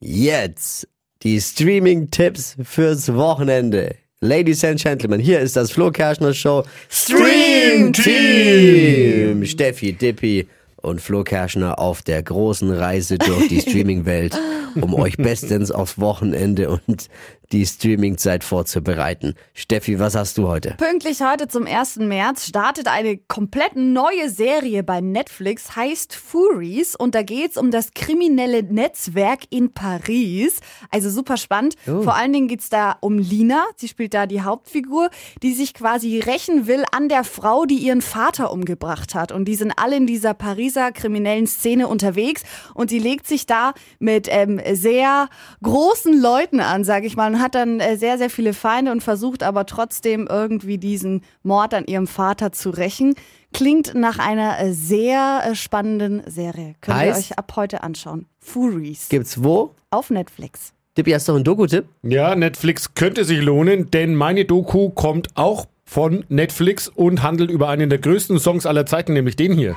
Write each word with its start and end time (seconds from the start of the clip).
Jetzt 0.00 0.86
die 1.22 1.40
Streaming-Tipps 1.40 2.56
fürs 2.62 3.12
Wochenende. 3.12 3.96
Ladies 4.20 4.64
and 4.64 4.80
Gentlemen, 4.80 5.18
hier 5.18 5.40
ist 5.40 5.56
das 5.56 5.72
Flo 5.72 5.90
Kerschner 5.90 6.32
Show 6.32 6.62
Stream 6.88 7.92
Team. 7.92 9.44
Steffi, 9.44 9.92
Dippi 9.92 10.46
und 10.76 11.00
Flo 11.00 11.24
Kerschner 11.24 11.80
auf 11.80 12.02
der 12.02 12.22
großen 12.22 12.70
Reise 12.70 13.18
durch 13.18 13.48
die 13.48 13.60
Streaming-Welt, 13.60 14.38
um 14.80 14.94
euch 14.94 15.16
bestens 15.16 15.72
aufs 15.72 15.98
Wochenende 15.98 16.70
und 16.70 17.08
die 17.52 17.64
Streaming-Zeit 17.64 18.44
vorzubereiten. 18.44 19.34
Steffi, 19.54 19.98
was 19.98 20.14
hast 20.14 20.36
du 20.36 20.48
heute? 20.48 20.74
Pünktlich 20.76 21.22
heute 21.22 21.48
zum 21.48 21.66
1. 21.66 21.96
März 21.96 22.46
startet 22.46 22.88
eine 22.88 23.16
komplett 23.16 23.74
neue 23.74 24.28
Serie 24.28 24.82
bei 24.82 25.00
Netflix, 25.00 25.74
heißt 25.74 26.14
Furies 26.14 26.94
und 26.94 27.14
da 27.14 27.22
geht's 27.22 27.56
um 27.56 27.70
das 27.70 27.92
kriminelle 27.94 28.62
Netzwerk 28.62 29.40
in 29.48 29.72
Paris. 29.72 30.60
Also 30.90 31.08
super 31.08 31.38
spannend. 31.38 31.76
Oh. 31.86 32.02
Vor 32.02 32.16
allen 32.16 32.32
Dingen 32.32 32.48
geht's 32.48 32.68
da 32.68 32.96
um 33.00 33.18
Lina, 33.18 33.64
sie 33.76 33.88
spielt 33.88 34.12
da 34.12 34.26
die 34.26 34.42
Hauptfigur, 34.42 35.08
die 35.42 35.54
sich 35.54 35.72
quasi 35.72 36.20
rächen 36.20 36.66
will 36.66 36.84
an 36.92 37.08
der 37.08 37.24
Frau, 37.24 37.64
die 37.64 37.78
ihren 37.78 38.02
Vater 38.02 38.52
umgebracht 38.52 39.14
hat. 39.14 39.32
Und 39.32 39.46
die 39.46 39.54
sind 39.54 39.72
alle 39.76 39.96
in 39.96 40.06
dieser 40.06 40.34
Pariser 40.34 40.92
kriminellen 40.92 41.46
Szene 41.46 41.88
unterwegs 41.88 42.42
und 42.74 42.90
sie 42.90 42.98
legt 42.98 43.26
sich 43.26 43.46
da 43.46 43.72
mit 43.98 44.28
ähm, 44.30 44.60
sehr 44.72 45.28
großen 45.62 46.20
Leuten 46.20 46.60
an, 46.60 46.84
sage 46.84 47.06
ich 47.06 47.16
mal, 47.16 47.37
und 47.38 47.42
hat 47.42 47.54
dann 47.54 47.80
äh, 47.80 47.96
sehr, 47.96 48.18
sehr 48.18 48.30
viele 48.30 48.52
Feinde 48.52 48.92
und 48.92 49.02
versucht 49.02 49.42
aber 49.42 49.66
trotzdem 49.66 50.26
irgendwie 50.28 50.78
diesen 50.78 51.22
Mord 51.42 51.74
an 51.74 51.84
ihrem 51.86 52.06
Vater 52.06 52.52
zu 52.52 52.70
rächen. 52.70 53.14
Klingt 53.52 53.94
nach 53.94 54.18
einer 54.18 54.58
äh, 54.60 54.72
sehr 54.72 55.42
äh, 55.44 55.54
spannenden 55.54 56.22
Serie. 56.26 56.74
Könnt 56.80 56.98
ihr 56.98 57.14
Heißt? 57.14 57.18
euch 57.32 57.38
ab 57.38 57.52
heute 57.56 57.82
anschauen. 57.82 58.26
Furies 58.40 59.08
Gibt's 59.08 59.42
wo? 59.42 59.74
auf 59.90 60.10
Netflix. 60.10 60.72
Dippi, 60.96 61.12
hast 61.12 61.28
du 61.28 61.32
noch 61.32 61.36
einen 61.36 61.44
Doku-Tipp? 61.44 61.86
Ja, 62.02 62.34
Netflix 62.34 62.94
könnte 62.94 63.24
sich 63.24 63.40
lohnen, 63.40 63.90
denn 63.90 64.14
meine 64.14 64.44
Doku 64.44 64.90
kommt 64.90 65.28
auch 65.34 65.66
von 65.84 66.24
Netflix 66.28 66.88
und 66.88 67.22
handelt 67.22 67.50
über 67.50 67.68
einen 67.68 67.88
der 67.88 67.98
größten 68.00 68.38
Songs 68.38 68.66
aller 68.66 68.84
Zeiten, 68.84 69.12
nämlich 69.12 69.36
den 69.36 69.52
hier. 69.52 69.76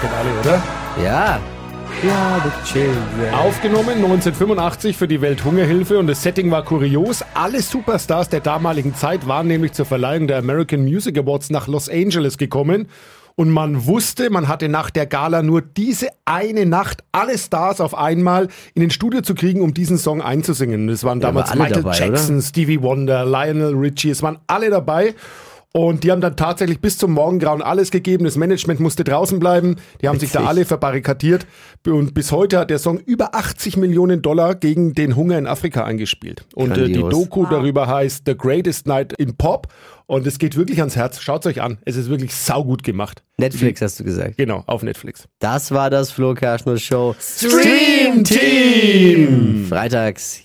Kennt 0.00 0.12
alle, 0.12 0.40
oder? 0.40 0.62
Ja. 1.02 1.40
Ja, 2.04 2.40
the 2.44 2.72
children. 2.72 3.34
Aufgenommen 3.34 3.94
1985 3.96 4.96
für 4.96 5.08
die 5.08 5.20
Welthungerhilfe 5.20 5.98
und 5.98 6.06
das 6.06 6.22
Setting 6.22 6.50
war 6.50 6.64
kurios. 6.64 7.24
Alle 7.34 7.60
Superstars 7.60 8.28
der 8.28 8.40
damaligen 8.40 8.94
Zeit 8.94 9.26
waren 9.26 9.48
nämlich 9.48 9.72
zur 9.72 9.84
Verleihung 9.84 10.28
der 10.28 10.38
American 10.38 10.82
Music 10.84 11.18
Awards 11.18 11.50
nach 11.50 11.66
Los 11.66 11.88
Angeles 11.88 12.38
gekommen. 12.38 12.86
Und 13.34 13.50
man 13.50 13.86
wusste, 13.86 14.30
man 14.30 14.48
hatte 14.48 14.68
nach 14.68 14.90
der 14.90 15.06
Gala 15.06 15.42
nur 15.42 15.60
diese 15.60 16.08
eine 16.24 16.66
Nacht 16.66 17.02
alle 17.12 17.36
Stars 17.38 17.80
auf 17.80 17.96
einmal 17.96 18.48
in 18.74 18.80
den 18.80 18.90
Studio 18.90 19.20
zu 19.20 19.34
kriegen, 19.34 19.60
um 19.60 19.74
diesen 19.74 19.98
Song 19.98 20.22
einzusingen. 20.22 20.86
Das 20.88 21.02
waren 21.04 21.20
Ja, 21.20 21.28
damals 21.28 21.50
alle 21.50 21.62
Michael 21.62 21.82
dabei, 21.82 21.98
Jackson, 21.98 22.40
Stevie 22.42 22.82
Wonder, 22.82 23.24
Lionel 23.24 23.74
Richie, 23.74 24.10
es 24.10 24.22
waren 24.22 24.38
alle 24.46 24.70
dabei. 24.70 25.14
Und 25.78 26.02
die 26.02 26.10
haben 26.10 26.20
dann 26.20 26.34
tatsächlich 26.34 26.80
bis 26.80 26.98
zum 26.98 27.12
Morgengrauen 27.12 27.62
alles 27.62 27.92
gegeben. 27.92 28.24
Das 28.24 28.36
Management 28.36 28.80
musste 28.80 29.04
draußen 29.04 29.38
bleiben. 29.38 29.76
Die 30.02 30.08
haben 30.08 30.18
sich 30.18 30.32
da 30.32 30.40
Witzig. 30.40 30.48
alle 30.48 30.64
verbarrikadiert. 30.64 31.46
Und 31.86 32.14
bis 32.14 32.32
heute 32.32 32.58
hat 32.58 32.70
der 32.70 32.80
Song 32.80 32.98
über 32.98 33.36
80 33.36 33.76
Millionen 33.76 34.20
Dollar 34.20 34.56
gegen 34.56 34.94
den 34.94 35.14
Hunger 35.14 35.38
in 35.38 35.46
Afrika 35.46 35.84
eingespielt. 35.84 36.44
Und 36.56 36.72
äh, 36.72 36.86
die 36.86 36.94
Grandios. 36.94 37.10
Doku 37.10 37.46
darüber 37.46 37.86
heißt 37.86 38.24
The 38.26 38.36
Greatest 38.36 38.88
Night 38.88 39.12
in 39.18 39.36
Pop. 39.36 39.68
Und 40.06 40.26
es 40.26 40.38
geht 40.38 40.56
wirklich 40.56 40.80
ans 40.80 40.96
Herz. 40.96 41.20
Schaut's 41.20 41.46
euch 41.46 41.62
an. 41.62 41.78
Es 41.84 41.94
ist 41.94 42.10
wirklich 42.10 42.34
saugut 42.34 42.82
gemacht. 42.82 43.22
Netflix 43.36 43.80
hast 43.80 44.00
du 44.00 44.04
gesagt. 44.04 44.36
Genau, 44.36 44.64
auf 44.66 44.82
Netflix. 44.82 45.28
Das 45.38 45.70
war 45.70 45.90
das 45.90 46.10
Flo 46.10 46.34
Kerschner 46.34 46.76
Show 46.76 47.14
Stream 47.20 48.24
Team! 48.24 49.66
Freitags 49.68 50.42